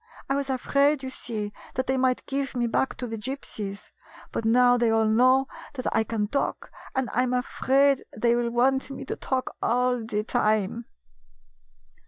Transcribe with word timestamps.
I 0.27 0.33
was 0.33 0.49
afraid, 0.49 1.03
you 1.03 1.11
see, 1.11 1.53
that 1.75 1.85
they 1.85 1.95
might 1.95 2.25
give 2.25 2.55
me 2.55 2.65
back 2.65 2.97
to 2.97 3.05
the 3.05 3.19
Gypsies. 3.19 3.91
But 4.31 4.45
now 4.45 4.75
they 4.75 4.89
all 4.89 5.05
know 5.05 5.47
that 5.75 5.85
I 5.95 6.03
can 6.03 6.27
talk, 6.27 6.71
and 6.95 7.07
I 7.13 7.21
'm 7.21 7.33
afraid 7.35 8.03
they 8.17 8.33
will 8.35 8.49
want 8.49 8.89
me 8.89 9.05
to 9.05 9.15
talk 9.15 9.55
all 9.61 10.03
the 10.03 10.23
time." 10.23 10.85